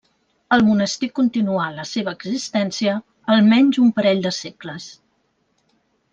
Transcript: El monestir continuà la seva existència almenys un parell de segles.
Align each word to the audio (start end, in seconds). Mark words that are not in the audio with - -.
El 0.55 0.63
monestir 0.69 1.09
continuà 1.19 1.67
la 1.75 1.85
seva 1.89 2.13
existència 2.17 2.95
almenys 3.35 3.79
un 3.85 3.93
parell 4.01 4.25
de 4.27 4.33
segles. 4.41 4.89